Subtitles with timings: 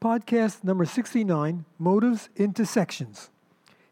[0.00, 3.30] Podcast number 69 Motives into Sections.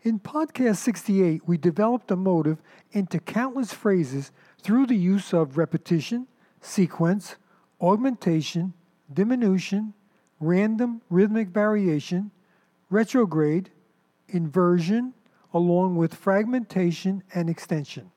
[0.03, 2.59] In podcast 68, we developed a motive
[2.93, 4.31] into countless phrases
[4.61, 6.27] through the use of repetition,
[6.61, 7.37] sequence,
[7.81, 8.75] augmentation,
[9.13, 9.95] diminution,
[10.41, 12.31] random rhythmic variation,
[12.91, 13.71] retrograde,
[14.29, 15.15] inversion,
[15.55, 18.11] along with fragmentation and extension.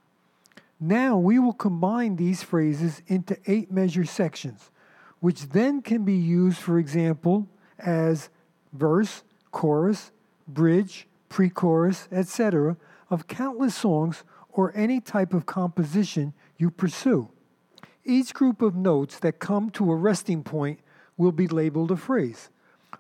[0.78, 4.72] Now we will combine these phrases into eight measure sections,
[5.22, 7.48] which then can be used, for example,
[7.80, 8.30] as
[8.74, 10.12] verse, chorus,
[10.48, 12.78] bridge, pre chorus, etc.,
[13.10, 17.30] of countless songs or any type of composition you pursue.
[18.04, 20.80] Each group of notes that come to a resting point
[21.18, 22.50] will be labeled a phrase.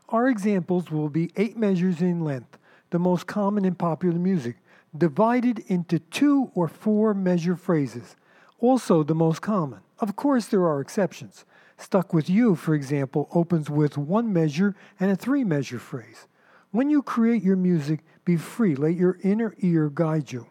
[0.09, 2.57] Our examples will be eight measures in length,
[2.89, 4.57] the most common in popular music,
[4.97, 8.15] divided into two or four measure phrases,
[8.59, 9.79] also the most common.
[9.99, 11.45] Of course, there are exceptions.
[11.77, 16.27] Stuck with You, for example, opens with one measure and a three measure phrase.
[16.71, 18.75] When you create your music, be free.
[18.75, 20.47] Let your inner ear guide you.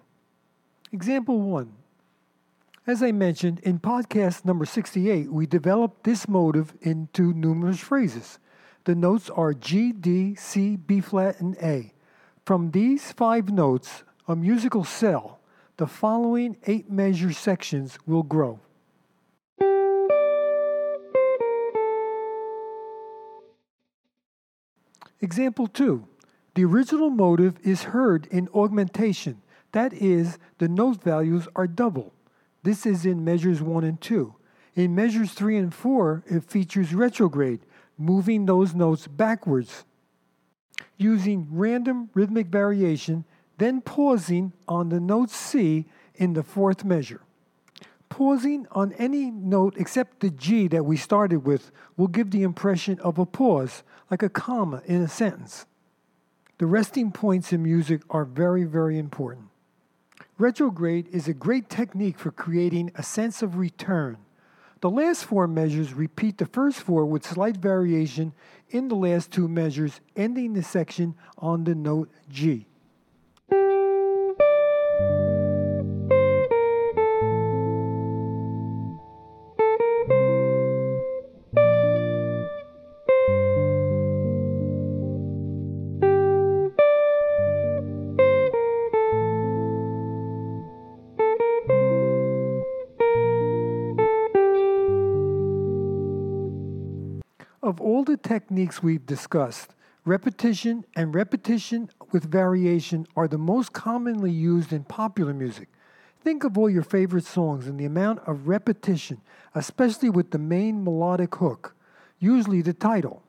[0.92, 1.73] Example one.
[2.86, 8.39] As I mentioned in podcast number 68, we developed this motive into numerous phrases.
[8.84, 11.92] The notes are G, D, C, B flat, and A.
[12.45, 15.41] From these five notes, a musical cell,
[15.79, 18.61] the following eight measure sections will grow.
[25.20, 26.06] Example 2.
[26.55, 29.42] The original motive is heard in augmentation,
[29.77, 32.14] that is, the note values are double.
[32.62, 34.34] This is in measures 1 and 2.
[34.75, 37.61] In measures 3 and 4, it features retrograde,
[37.98, 39.84] moving those notes backwards.
[40.97, 43.27] Using random rhythmic variation,
[43.58, 47.20] then pausing on the note C in the fourth measure.
[48.17, 52.98] Pausing on any note except the G that we started with will give the impression
[53.00, 55.67] of a pause, like a comma in a sentence.
[56.56, 59.48] The resting points in music are very, very important.
[60.39, 64.17] Retrograde is a great technique for creating a sense of return.
[64.80, 68.33] The last four measures repeat the first four with slight variation
[68.70, 72.64] in the last two measures, ending the section on the note G.
[97.67, 104.31] Of all the techniques we've discussed, repetition and repetition with variation are the most commonly
[104.31, 105.67] used in popular music.
[106.23, 109.21] Think of all your favorite songs and the amount of repetition,
[109.53, 111.75] especially with the main melodic hook,
[112.21, 113.25] usually the title.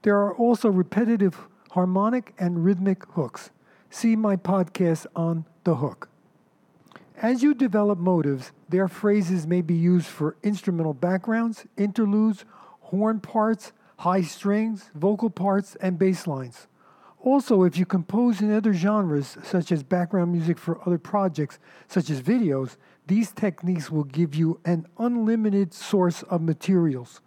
[0.00, 1.36] There are also repetitive
[1.72, 3.50] harmonic and rhythmic hooks.
[3.90, 6.08] See my podcast on the hook.
[7.20, 12.46] As you develop motives, their phrases may be used for instrumental backgrounds, interludes,
[12.88, 16.66] horn parts, high strings, vocal parts, and bass lines.
[17.20, 22.08] Also, if you compose in other genres, such as background music for other projects, such
[22.08, 27.20] as videos, these techniques will give you an unlimited source of materials.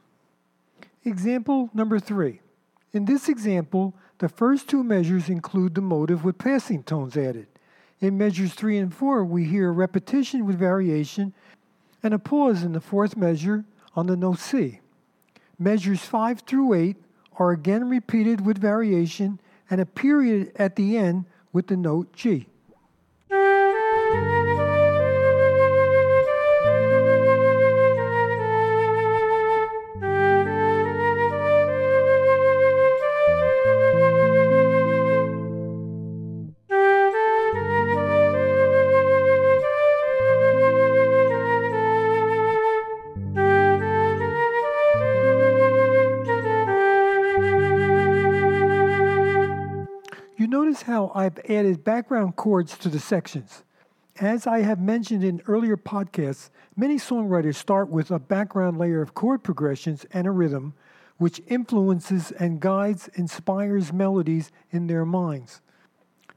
[1.04, 2.42] Example number three.
[2.94, 7.48] In this example, the first two measures include the motive with passing tones added.
[8.00, 11.34] In measures three and four, we hear a repetition with variation
[12.02, 14.80] and a pause in the fourth measure on the note C.
[15.62, 16.96] Measures 5 through 8
[17.38, 19.40] are again repeated with variation
[19.70, 22.48] and a period at the end with the note G.
[50.82, 53.64] notice how I've added background chords to the sections.
[54.20, 59.14] As I have mentioned in earlier podcasts, many songwriters start with a background layer of
[59.14, 60.74] chord progressions and a rhythm,
[61.18, 65.62] which influences and guides, inspires melodies in their minds.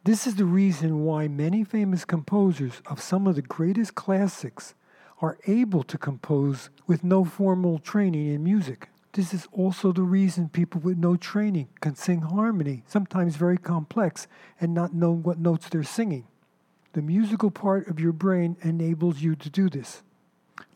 [0.05, 4.75] This is the reason why many famous composers of some of the greatest classics
[5.20, 8.88] are able to compose with no formal training in music.
[9.14, 14.26] This is also the reason people with no training can sing harmony, sometimes very complex,
[14.61, 16.26] and not know what notes they're singing.
[16.94, 20.02] The musical part of your brain enables you to do this.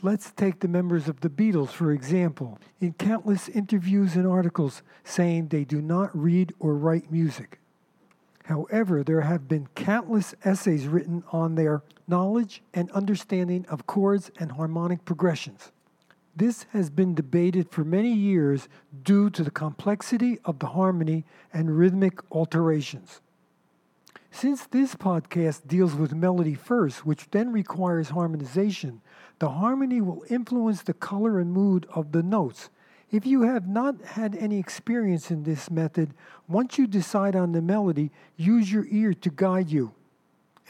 [0.02, 5.48] Let's take the members of the Beatles, for example, in countless interviews and articles saying
[5.48, 7.58] they do not read or write music.
[8.44, 14.52] However, there have been countless essays written on their knowledge and understanding of chords and
[14.52, 15.72] harmonic progressions.
[16.38, 18.68] This has been debated for many years
[19.02, 23.20] due to the complexity of the harmony and rhythmic alterations.
[24.30, 29.00] Since this podcast deals with melody first, which then requires harmonization,
[29.40, 32.70] the harmony will influence the color and mood of the notes.
[33.10, 36.14] If you have not had any experience in this method,
[36.46, 39.92] once you decide on the melody, use your ear to guide you.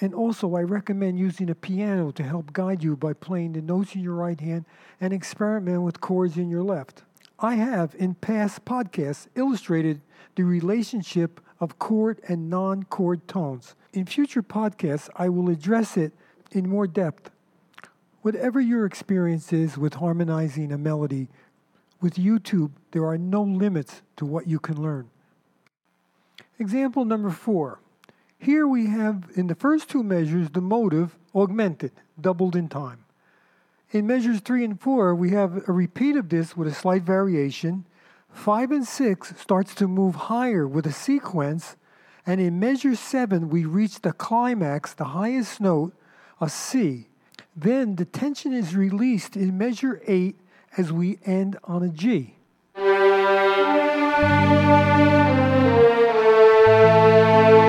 [0.00, 3.94] And also, I recommend using a piano to help guide you by playing the notes
[3.94, 4.64] in your right hand
[5.00, 7.02] and experiment with chords in your left.
[7.40, 10.00] I have, in past podcasts, illustrated
[10.36, 13.74] the relationship of chord and non chord tones.
[13.92, 16.12] In future podcasts, I will address it
[16.52, 17.30] in more depth.
[18.22, 21.28] Whatever your experience is with harmonizing a melody,
[22.00, 25.10] with YouTube, there are no limits to what you can learn.
[26.58, 27.80] Example number four.
[28.38, 33.04] Here we have in the first two measures the motive augmented, doubled in time.
[33.90, 37.84] In measures three and four, we have a repeat of this with a slight variation.
[38.30, 41.76] Five and six starts to move higher with a sequence,
[42.26, 45.94] and in measure seven, we reach the climax, the highest note,
[46.40, 47.08] a C.
[47.56, 50.36] Then the tension is released in measure eight
[50.76, 52.36] as we end on a G.
[52.76, 52.86] Even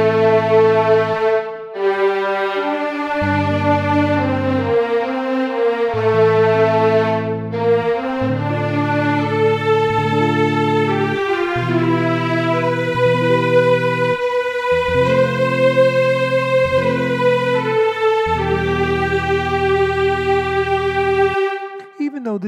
[0.40, 1.29] Música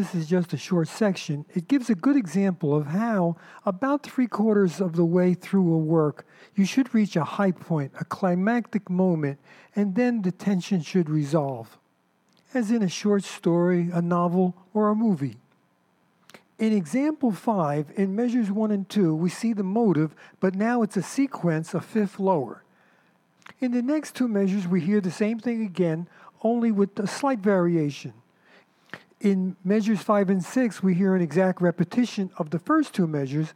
[0.01, 3.36] this is just a short section, it gives a good example of how,
[3.68, 6.25] about three quarters of the way through a work,
[6.56, 9.39] you should reach a high point, a climactic moment,
[9.75, 11.77] and then the tension should resolve,
[12.51, 15.38] as in a short story, a novel, or a movie.
[16.57, 20.97] In example 5, in measures 1 and 2, we see the motive, but now it's
[20.97, 22.63] a sequence, a fifth lower.
[23.59, 26.07] In the next two measures, we hear the same thing again,
[26.42, 28.13] only with a slight variation.
[29.21, 33.53] In measures 5 and 6, we hear an exact repetition of the first two measures,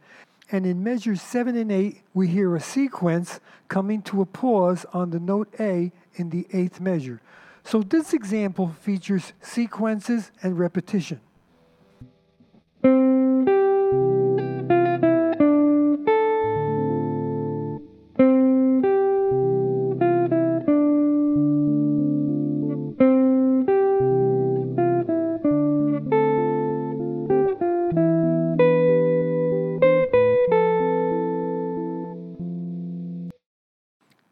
[0.52, 5.10] and in measures 7 and 8, we hear a sequence coming to a pause on
[5.10, 7.20] the note A in the eighth measure.
[7.64, 11.20] So this example features sequences and repetition.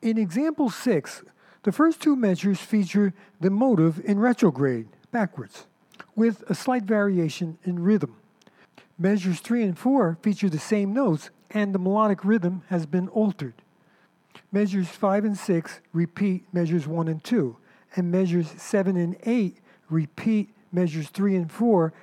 [0.04, 1.22] In example 6,
[1.62, 5.66] the first two measures feature the motive in retrograde, backwards,
[6.14, 8.14] with a slight variation in rhythm.
[8.98, 13.54] Measures 3 and 4 feature the same notes, and the melodic rhythm has been altered.
[14.52, 17.56] Measures 5 and 6 repeat measures 1 and 2,
[17.96, 19.56] and measures 7 and 8
[19.88, 21.94] repeat measures 3 and 4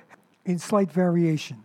[0.44, 1.62] in slight variation.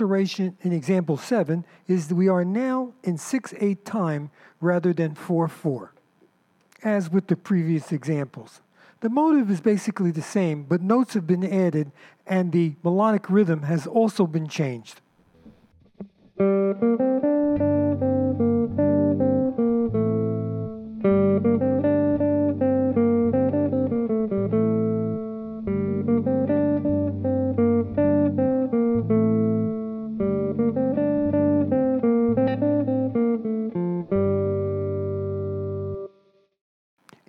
[0.00, 4.30] In example 7 is that we are now in 6 8 time
[4.60, 5.92] rather than 4 4,
[6.82, 8.60] as with the previous examples.
[9.00, 11.90] The motive is basically the same, but notes have been added
[12.26, 15.00] and the melodic rhythm has also been changed.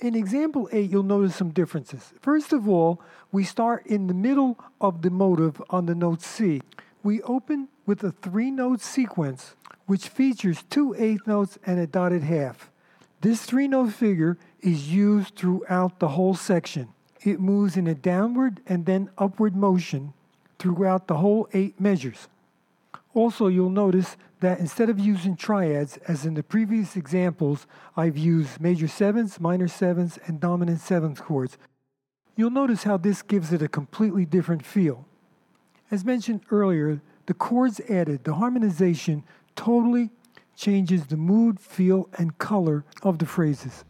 [0.02, 2.12] In example 8, you'll notice some differences.
[2.22, 3.00] First of all,
[3.32, 6.62] we start in the middle of the motive on the note C.
[7.04, 9.56] We open with a three note sequence
[9.86, 12.72] which features two eighth notes and a dotted half.
[13.22, 16.90] This three note figure is used throughout the whole section.
[17.24, 20.14] It moves in a downward and then upward motion
[20.58, 22.28] throughout the whole eight measures.
[23.14, 28.62] Also, you'll notice that instead of using triads, as in the previous examples, I've used
[28.62, 31.58] major sevenths, minor sevenths, and dominant seventh chords.
[32.36, 35.06] You'll notice how this gives it a completely different feel.
[35.92, 39.24] As mentioned earlier, the chords added, the harmonization
[39.56, 40.10] totally
[40.56, 43.84] changes the mood, feel, and color of the phrases.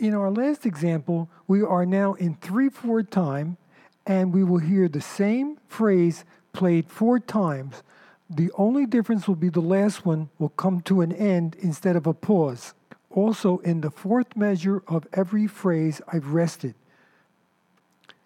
[0.00, 3.58] In our last example, we are now in 3 4 time,
[4.06, 7.82] and we will hear the same phrase played four times.
[8.30, 12.06] The only difference will be the last one will come to an end instead of
[12.06, 12.72] a pause.
[13.10, 16.74] Also, in the fourth measure of every phrase, I've rested.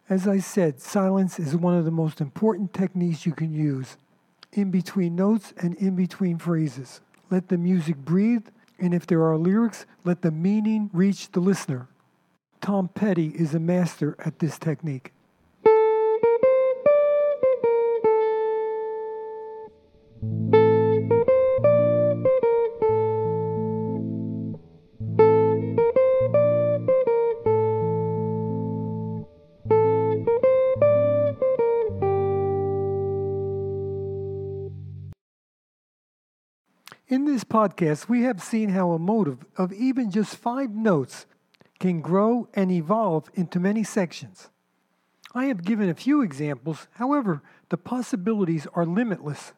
[0.09, 3.97] As I said, silence is one of the most important techniques you can use
[4.53, 7.01] in between notes and in between phrases.
[7.31, 8.47] Let the music breathe
[8.85, 11.89] and if there are lyrics, let the meaning reach the listener.
[12.61, 15.13] Tom Petty is a master at this technique.
[37.15, 41.27] In this podcast, we have seen how a motive of even just five notes
[41.79, 44.51] can grow and evolve into many sections.
[45.33, 49.53] I have given a few examples, however, the possibilities are limitless.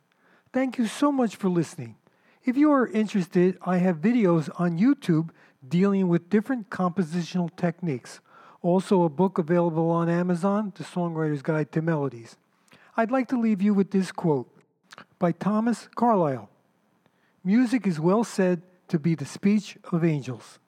[0.53, 1.97] Thank you so much for listening.
[2.45, 5.31] If you are interested, I have videos on YouTube
[5.67, 8.21] dealing with different compositional techniques.
[8.61, 12.37] Also, a book available on Amazon, The Songwriter's Guide to Melodies.
[12.99, 14.55] I'd like to leave you with this quote
[15.19, 16.51] by Thomas Carlyle
[17.47, 20.59] Music is well said to be the speech of angels.